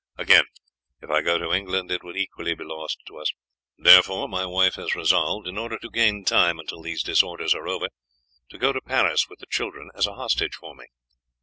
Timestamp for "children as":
9.51-10.07